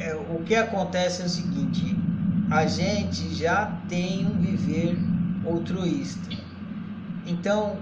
é, 0.00 0.14
o 0.14 0.42
que 0.44 0.54
acontece 0.54 1.22
é 1.22 1.24
o 1.24 1.28
seguinte: 1.28 1.96
a 2.50 2.66
gente 2.66 3.34
já 3.34 3.66
tem 3.88 4.26
um 4.26 4.38
viver 4.38 4.96
altruísta. 5.46 6.28
Então, 7.26 7.76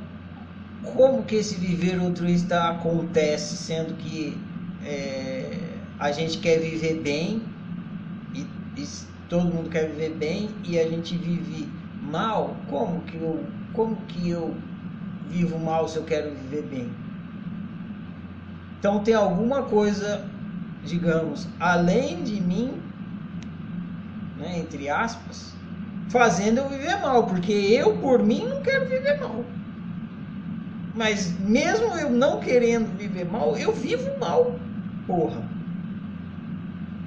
como 0.84 1.22
que 1.22 1.36
esse 1.36 1.56
viver 1.56 1.98
altruísta 1.98 2.68
acontece, 2.68 3.56
sendo 3.56 3.94
que 3.94 4.38
é, 4.84 5.58
a 5.98 6.12
gente 6.12 6.38
quer 6.38 6.58
viver 6.58 7.00
bem 7.00 7.42
e, 8.34 8.40
e, 8.76 8.88
todo 9.28 9.52
mundo 9.52 9.70
quer 9.70 9.88
viver 9.88 10.14
bem 10.14 10.50
e 10.64 10.78
a 10.78 10.88
gente 10.88 11.16
vive 11.16 11.68
mal? 12.02 12.56
Como 12.68 13.00
que 13.02 13.16
eu, 13.16 13.44
como 13.72 13.96
que 14.08 14.30
eu 14.30 14.54
vivo 15.28 15.58
mal 15.58 15.88
se 15.88 15.96
eu 15.96 16.04
quero 16.04 16.30
viver 16.30 16.62
bem? 16.62 16.90
Então 18.78 19.00
tem 19.00 19.14
alguma 19.14 19.62
coisa, 19.62 20.28
digamos, 20.84 21.48
além 21.58 22.22
de 22.22 22.40
mim, 22.40 22.80
né, 24.38 24.58
entre 24.58 24.88
aspas, 24.88 25.54
fazendo 26.08 26.58
eu 26.58 26.68
viver 26.68 27.00
mal, 27.00 27.26
porque 27.26 27.52
eu 27.52 27.96
por 27.98 28.22
mim 28.22 28.46
não 28.48 28.60
quero 28.60 28.86
viver 28.88 29.20
mal. 29.20 29.44
Mas 30.94 31.36
mesmo 31.40 31.88
eu 31.96 32.10
não 32.10 32.38
querendo 32.38 32.96
viver 32.96 33.24
mal, 33.24 33.56
eu 33.56 33.72
vivo 33.72 34.10
mal, 34.20 34.54
porra. 35.06 35.42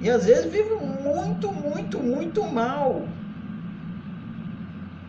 E 0.00 0.10
às 0.10 0.26
vezes 0.26 0.52
vivo 0.52 0.84
muito, 0.84 1.50
muito, 1.52 1.98
muito 1.98 2.44
mal. 2.44 3.08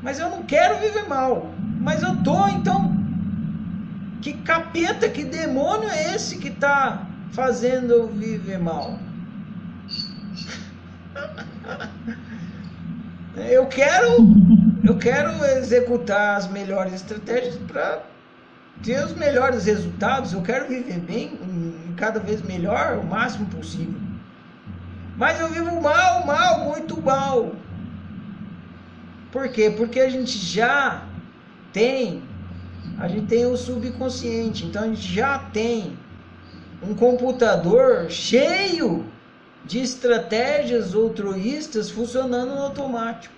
Mas 0.02 0.18
eu 0.20 0.30
não 0.30 0.44
quero 0.44 0.80
viver 0.80 1.08
mal. 1.08 1.52
Mas 1.82 2.02
eu 2.02 2.16
tô, 2.24 2.48
então. 2.48 2.98
Que 4.22 4.34
capeta, 4.34 5.10
que 5.10 5.24
demônio 5.24 5.90
é 5.90 6.16
esse 6.16 6.38
que 6.38 6.50
tá 6.50 7.06
fazendo 7.32 7.92
eu 7.94 8.08
viver 8.08 8.60
mal? 8.60 9.00
Eu 13.36 13.68
quero, 13.68 14.28
eu 14.84 14.98
quero 14.98 15.44
executar 15.58 16.38
as 16.38 16.48
melhores 16.48 16.94
estratégias 16.94 17.56
para 17.68 18.04
ter 18.84 19.04
os 19.06 19.14
melhores 19.14 19.66
resultados, 19.66 20.34
eu 20.34 20.42
quero 20.42 20.68
viver 20.68 21.00
bem, 21.00 21.38
cada 21.96 22.20
vez 22.20 22.42
melhor, 22.42 22.98
o 22.98 23.06
máximo 23.06 23.46
possível. 23.48 24.00
Mas 25.18 25.40
eu 25.40 25.50
vivo 25.50 25.82
mal, 25.82 26.26
mal, 26.26 26.66
muito 26.66 27.02
mal. 27.02 27.54
Por 29.32 29.50
quê? 29.50 29.70
Porque 29.76 30.00
a 30.00 30.10
gente 30.10 30.38
já 30.38 31.04
tem, 31.74 32.24
a 32.98 33.08
gente 33.08 33.28
tem 33.28 33.46
o 33.46 33.56
subconsciente, 33.56 34.66
então 34.66 34.84
a 34.84 34.88
gente 34.88 35.14
já 35.14 35.40
tem 35.40 35.98
um 36.82 36.96
computador 36.96 38.10
cheio 38.10 39.06
de 39.66 39.80
estratégias 39.82 40.96
altruístas 40.96 41.90
funcionando 41.90 42.56
no 42.56 42.62
automático. 42.62 43.34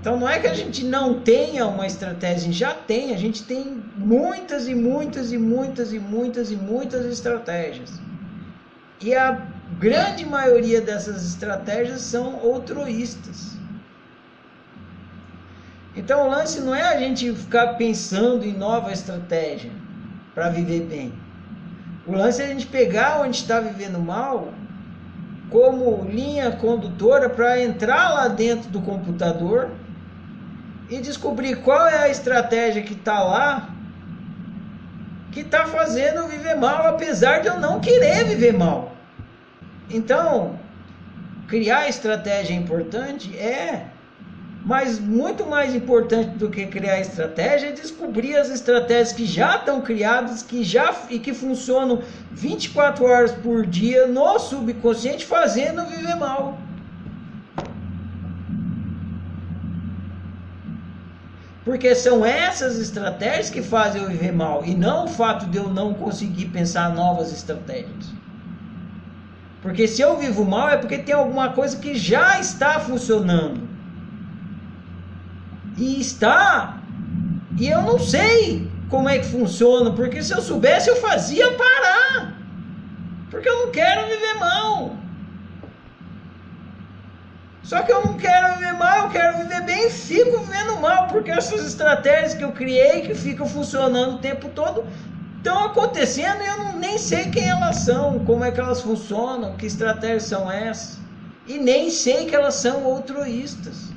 Então 0.00 0.18
não 0.18 0.28
é 0.28 0.38
que 0.40 0.48
a 0.48 0.54
gente 0.54 0.84
não 0.84 1.20
tenha 1.20 1.66
uma 1.66 1.86
estratégia, 1.86 2.52
já 2.52 2.74
tem, 2.74 3.14
a 3.14 3.18
gente 3.18 3.44
tem 3.44 3.82
muitas 3.96 4.66
e 4.66 4.74
muitas 4.74 5.32
e 5.32 5.38
muitas 5.38 5.92
e 5.92 5.98
muitas 5.98 6.50
e 6.50 6.56
muitas 6.56 7.06
estratégias. 7.06 8.00
E 9.00 9.14
a 9.14 9.46
grande 9.78 10.24
maioria 10.24 10.80
dessas 10.80 11.24
estratégias 11.24 12.00
são 12.00 12.40
altruístas. 12.40 13.56
Então 15.94 16.26
o 16.26 16.30
lance 16.30 16.60
não 16.60 16.74
é 16.74 16.82
a 16.82 16.98
gente 16.98 17.32
ficar 17.34 17.74
pensando 17.74 18.44
em 18.44 18.52
nova 18.52 18.92
estratégia 18.92 19.70
para 20.34 20.48
viver 20.48 20.82
bem. 20.82 21.12
O 22.06 22.12
lance 22.12 22.42
é 22.42 22.46
a 22.46 22.48
gente 22.48 22.66
pegar 22.66 23.20
onde 23.20 23.36
está 23.36 23.60
vivendo 23.60 23.98
mal 23.98 24.52
como 25.50 26.04
linha 26.10 26.50
condutora 26.52 27.28
para 27.28 27.62
entrar 27.62 28.08
lá 28.14 28.28
dentro 28.28 28.70
do 28.70 28.80
computador 28.80 29.70
e 30.88 30.98
descobrir 30.98 31.56
qual 31.56 31.86
é 31.86 31.98
a 31.98 32.08
estratégia 32.08 32.82
que 32.82 32.94
está 32.94 33.22
lá 33.22 33.68
que 35.32 35.40
está 35.40 35.66
fazendo 35.66 36.28
viver 36.28 36.54
mal, 36.54 36.86
apesar 36.86 37.40
de 37.40 37.48
eu 37.48 37.58
não 37.58 37.80
querer 37.80 38.24
viver 38.24 38.52
mal. 38.52 38.92
Então, 39.88 40.58
criar 41.48 41.88
estratégia 41.88 42.54
importante? 42.54 43.36
É. 43.36 43.86
Mas 44.64 45.00
muito 45.00 45.44
mais 45.44 45.74
importante 45.74 46.30
do 46.38 46.48
que 46.48 46.66
criar 46.66 47.00
estratégia 47.00 47.68
é 47.68 47.72
descobrir 47.72 48.36
as 48.36 48.48
estratégias 48.48 49.12
que 49.12 49.26
já 49.26 49.56
estão 49.56 49.80
criadas 49.80 50.42
que 50.42 50.62
já, 50.62 50.94
e 51.10 51.18
que 51.18 51.34
funcionam 51.34 52.00
24 52.30 53.04
horas 53.04 53.32
por 53.32 53.66
dia 53.66 54.06
no 54.06 54.38
subconsciente, 54.38 55.24
fazendo 55.24 55.84
viver 55.86 56.14
mal. 56.14 56.58
Porque 61.64 61.94
são 61.94 62.24
essas 62.24 62.78
estratégias 62.78 63.50
que 63.50 63.62
fazem 63.62 64.02
eu 64.02 64.08
viver 64.08 64.32
mal 64.32 64.64
e 64.64 64.74
não 64.74 65.04
o 65.04 65.08
fato 65.08 65.46
de 65.46 65.58
eu 65.58 65.68
não 65.68 65.94
conseguir 65.94 66.46
pensar 66.46 66.92
novas 66.92 67.32
estratégias. 67.32 68.10
Porque 69.60 69.86
se 69.86 70.02
eu 70.02 70.16
vivo 70.18 70.44
mal 70.44 70.68
é 70.68 70.76
porque 70.76 70.98
tem 70.98 71.14
alguma 71.14 71.50
coisa 71.50 71.76
que 71.76 71.94
já 71.94 72.38
está 72.38 72.80
funcionando. 72.80 73.71
E 75.82 76.00
está. 76.00 76.78
E 77.58 77.68
eu 77.68 77.82
não 77.82 77.98
sei 77.98 78.70
como 78.88 79.08
é 79.08 79.18
que 79.18 79.26
funciona, 79.26 79.90
porque 79.90 80.22
se 80.22 80.32
eu 80.32 80.40
soubesse 80.40 80.88
eu 80.88 80.96
fazia 80.96 81.50
parar. 81.54 82.38
Porque 83.28 83.48
eu 83.48 83.66
não 83.66 83.72
quero 83.72 84.06
viver 84.06 84.34
mal. 84.34 84.96
Só 87.64 87.82
que 87.82 87.90
eu 87.90 88.04
não 88.04 88.16
quero 88.16 88.54
viver 88.54 88.74
mal, 88.74 89.06
eu 89.06 89.10
quero 89.10 89.38
viver 89.38 89.62
bem 89.62 89.86
e 89.88 89.90
fico 89.90 90.38
vivendo 90.38 90.80
mal, 90.80 91.08
porque 91.08 91.32
essas 91.32 91.66
estratégias 91.66 92.34
que 92.34 92.44
eu 92.44 92.52
criei, 92.52 93.02
que 93.02 93.14
ficam 93.14 93.46
funcionando 93.48 94.16
o 94.16 94.18
tempo 94.18 94.50
todo, 94.50 94.84
estão 95.38 95.64
acontecendo 95.64 96.42
e 96.42 96.46
eu 96.46 96.58
não, 96.58 96.78
nem 96.78 96.96
sei 96.96 97.28
quem 97.30 97.48
elas 97.48 97.76
são, 97.76 98.20
como 98.20 98.44
é 98.44 98.52
que 98.52 98.60
elas 98.60 98.80
funcionam, 98.80 99.56
que 99.56 99.66
estratégias 99.66 100.24
são 100.24 100.50
essas. 100.50 101.00
E 101.46 101.58
nem 101.58 101.90
sei 101.90 102.26
que 102.26 102.36
elas 102.36 102.54
são 102.54 102.84
altruístas. 102.84 103.91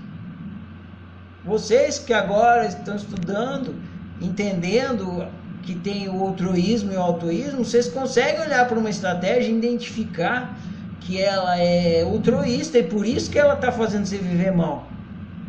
Vocês 1.45 1.99
que 1.99 2.11
agora 2.11 2.65
estão 2.65 2.95
estudando, 2.95 3.75
entendendo 4.19 5.27
que 5.61 5.75
tem 5.75 6.09
o 6.09 6.23
altruísmo 6.23 6.91
e 6.91 6.95
o 6.95 7.01
altruísmo, 7.01 7.63
vocês 7.63 7.87
conseguem 7.87 8.41
olhar 8.41 8.67
para 8.67 8.79
uma 8.79 8.89
estratégia 8.89 9.51
e 9.51 9.57
identificar 9.57 10.57
que 11.01 11.21
ela 11.21 11.59
é 11.59 12.01
altruísta 12.01 12.79
e 12.79 12.83
por 12.83 13.05
isso 13.05 13.29
que 13.29 13.37
ela 13.37 13.53
está 13.53 13.71
fazendo 13.71 14.05
você 14.05 14.17
viver 14.17 14.51
mal. 14.51 14.87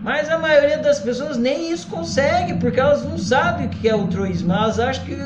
Mas 0.03 0.29
a 0.29 0.39
maioria 0.39 0.79
das 0.79 1.01
pessoas 1.01 1.39
nem 1.39 1.73
isso 1.73 1.89
consegue, 1.89 2.55
porque 2.55 2.79
elas 2.79 3.03
não 3.03 3.17
sabem 3.17 3.67
o 3.67 3.71
que 3.71 3.89
é 3.89 3.93
altruísmo. 3.93 4.53
Elas 4.53 4.79
acham 4.79 5.05
que, 5.05 5.17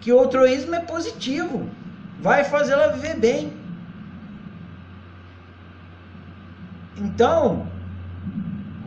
que 0.00 0.12
o 0.12 0.18
altruísmo 0.18 0.74
é 0.74 0.80
positivo, 0.80 1.68
vai 2.20 2.44
fazer 2.44 2.72
ela 2.72 2.92
viver 2.92 3.16
bem. 3.16 3.52
Então, 6.96 7.66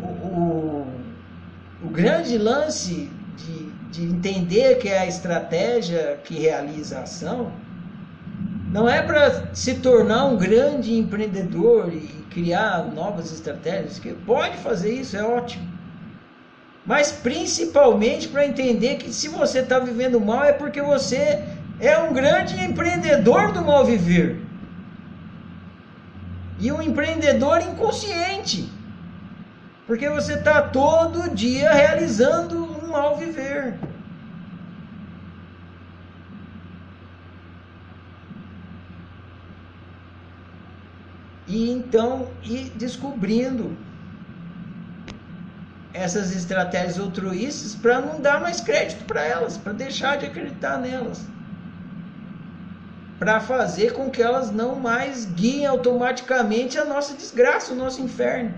o, 0.02 0.08
o, 0.08 0.85
o 1.86 1.90
grande 1.90 2.38
lance 2.38 3.10
de, 3.38 3.72
de 3.92 4.04
entender 4.04 4.80
que 4.80 4.90
é 4.90 5.00
a 5.00 5.06
estratégia 5.06 6.20
que 6.24 6.34
realiza 6.40 6.98
a 6.98 7.04
ação 7.04 7.52
não 8.72 8.90
é 8.90 9.02
para 9.02 9.54
se 9.54 9.76
tornar 9.76 10.26
um 10.26 10.36
grande 10.36 10.96
empreendedor 10.96 11.94
e 11.94 12.26
criar 12.32 12.92
novas 12.94 13.32
estratégias, 13.32 14.00
que 14.00 14.12
pode 14.12 14.58
fazer 14.58 14.94
isso, 14.94 15.16
é 15.16 15.24
ótimo. 15.24 15.66
Mas 16.86 17.12
principalmente 17.12 18.28
para 18.28 18.46
entender 18.46 18.98
que 18.98 19.14
se 19.14 19.30
você 19.30 19.60
está 19.60 19.80
vivendo 19.80 20.20
mal 20.20 20.44
é 20.44 20.52
porque 20.52 20.82
você 20.82 21.44
é 21.80 21.98
um 21.98 22.12
grande 22.12 22.60
empreendedor 22.62 23.54
do 23.54 23.64
mal 23.64 23.86
viver. 23.86 24.42
E 26.60 26.72
um 26.72 26.82
empreendedor 26.82 27.62
inconsciente. 27.62 28.70
Porque 29.86 30.10
você 30.10 30.34
está 30.34 30.62
todo 30.62 31.34
dia 31.36 31.72
realizando 31.72 32.58
um 32.58 32.92
mal 32.92 33.18
viver. 33.18 33.78
e 41.48 41.70
então 41.70 42.30
ir 42.44 42.72
descobrindo 42.76 43.78
essas 45.94 46.36
estratégias 46.36 47.00
altruístas 47.00 47.76
para 47.76 48.02
não 48.02 48.20
dar 48.20 48.42
mais 48.42 48.60
crédito 48.60 49.06
para 49.06 49.24
elas, 49.24 49.58
para 49.58 49.72
deixar 49.72 50.18
de 50.18 50.26
acreditar 50.26 50.78
nelas. 50.78 51.26
Para 53.18 53.40
fazer 53.40 53.94
com 53.94 54.10
que 54.10 54.22
elas 54.22 54.52
não 54.52 54.76
mais 54.76 55.24
guiem 55.24 55.66
automaticamente 55.66 56.78
a 56.78 56.84
nossa 56.84 57.14
desgraça, 57.14 57.72
o 57.72 57.78
nosso 57.78 58.02
inferno. 58.02 58.54